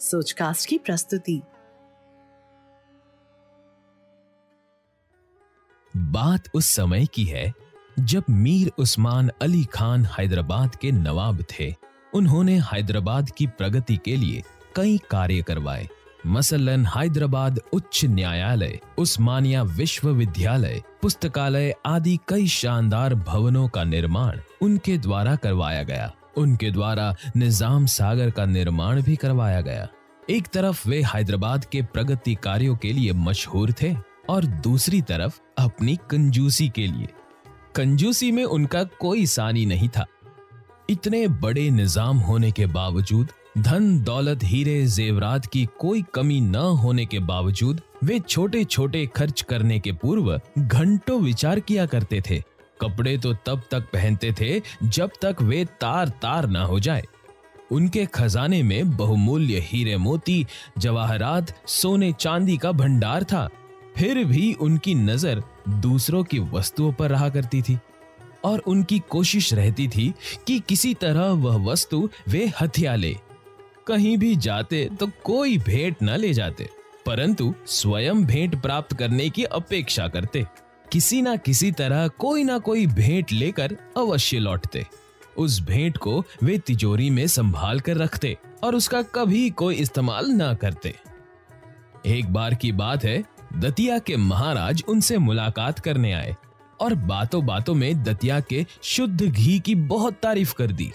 [0.00, 1.42] सोचकास्ट की प्रस्तुति।
[5.96, 7.52] बात उस समय की है,
[8.00, 11.74] जब मीर उस्मान अली खान हैदराबाद के नवाब थे।
[12.14, 14.42] उन्होंने हैदराबाद की प्रगति के लिए
[14.76, 15.88] कई कार्य करवाए।
[16.26, 25.36] मसलन हैदराबाद उच्च न्यायालय, उस्मानिया विश्वविद्यालय, पुस्तकालय आदि कई शानदार भवनों का निर्माण उनके द्वारा
[25.36, 29.88] करवाया गया। उनके द्वारा निज़ाम सागर का निर्माण भी करवाया गया।
[30.30, 33.94] एक तरफ़ वे हैदराबाद के प्रगति कार्यों के लिए मशहूर थे
[34.30, 37.08] और दूसरी तरफ़ अपनी कंजूसी के लिए।
[37.74, 40.04] कंजूसी में उनका कोई सानी नहीं था।
[40.90, 47.06] इतने बड़े निज़ाम होने के बावजूद, धन, दौलत, हीरे, जेवरात की कोई कमी न होने
[47.06, 52.42] के बावजूद, वे छोटे छोटे खर्च करने के पूर्व घंटों विचार किया करते थे।
[52.80, 57.02] कपड़े तो तब तक पहनते थे जब तक वे तार तार ना हो जाए।
[57.70, 60.46] उनके खजाने में बहुमूल्य हीरे मोती,
[60.78, 63.48] जवाहरात, सोने चांदी का भंडार था।
[63.96, 67.78] फिर भी उनकी नज़र दूसरों की वस्तुओं पर रहा करती थी
[68.44, 70.12] और उनकी कोशिश रहती थी
[70.46, 73.14] कि किसी तरह वह वस्तु वे हथिया ले।
[73.86, 76.68] कहीं भी जाते तो कोई भेंट न ले जाते,
[77.06, 80.44] परंतु स्वयं भेंट प्राप्त करने की अपेक्षा करते।
[80.92, 84.84] किसी ना किसी तरह कोई ना कोई भेंट लेकर अवश्य लौटते।
[85.38, 90.52] उस भेंट को वे तिजोरी में संभाल कर रखते और उसका कभी कोई इस्तेमाल ना
[90.54, 90.94] करते।
[92.06, 93.22] एक बार की बात है,
[93.56, 96.36] दतिया के महाराज उनसे मुलाकात करने आए
[96.80, 100.90] और बातों बातों में दतिया के शुद्ध घी की बहुत तारीफ़ कर दी।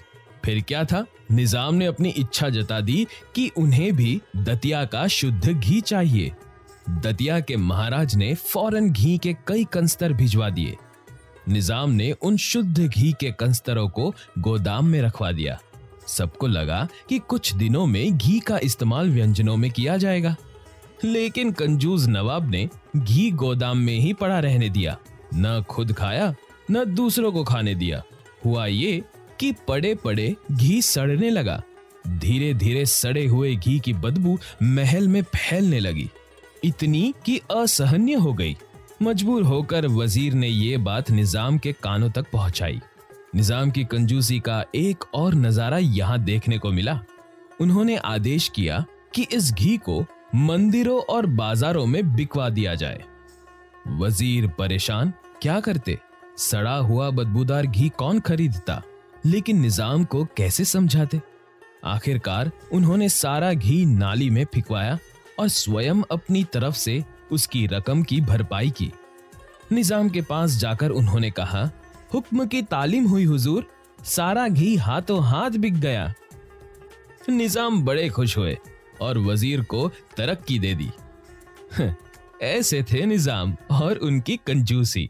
[0.46, 1.06] फिर क्या था?
[1.32, 6.32] निज़ाम ने अपनी इच्छा जता दी कि उन्हें भी दतिया का शुद्ध घी चाहिए।
[6.90, 10.76] दतिया के महाराज ने फ़ौरन घी के कई कंस्तर भिजवा दिए।
[11.50, 15.60] निज़ाम ने उन शुद्ध घी के कंस्तरों को गोदाम में रखवा दिया।
[16.08, 20.36] सबको लगा कि कुछ दिनों में घी का इस्तेमाल व्यंजनों में किया जाएगा।
[21.06, 24.98] लेकिन कंजूस नवाब ने घी गोदाम में ही पड़ा रहने दिया।
[25.36, 26.36] न खुद खाया,
[26.72, 28.04] न दूसरों को खाने दिया।
[28.46, 29.04] हुआ ये
[29.40, 31.62] कि पड़े पड़े घी सड़ने लगा।
[32.08, 36.10] धीरे धीरे सड़े हुए घी की बदबू महल में फैलने लगी।
[36.64, 38.58] इतनी कि असहन्य हो गई।
[39.02, 42.80] मजबूर होकर वज़ीर ने ये बात निज़ाम के कानों तक पहुंचाई।
[43.36, 47.00] निज़ाम की कंजूसी का एक और नज़ारा यहाँ देखने को मिला।
[47.62, 50.06] उन्होंने आदेश किया कि इस घी को
[50.36, 53.04] मंदिरों और बाजारों में बिकवा दिया जाए।
[53.88, 55.98] वज़ीर परेशान, क्या करते?
[56.38, 58.82] सड़ा हुआ बदबूदार घी कौन खरीदता?
[59.26, 61.22] लेकिन निज़ाम को कैसे समझाते?
[61.86, 64.98] आखिरकार उन्होंने सारा घी नाली में फिकवाया
[65.40, 68.92] और स्वयं अपनी तरफ़ से उसकी रकम की भरपाई की।
[69.72, 71.70] निज़ाम के पास जाकर उन्होंने कहा,
[72.14, 73.68] हुक्म की तालीम हुई, हुजूर।
[74.06, 76.14] सारा घी हाथों हाथ बिक गया।
[77.30, 78.58] निज़ाम बड़े खुश हुए
[79.02, 80.92] और वज़ीर को तरक्की दे दी।
[82.42, 85.10] ऐसे थे निज़ाम और उनकी कंजूसी।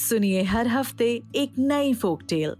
[0.00, 2.54] सुनिए हर हफ़्ते एक नई फोक टेल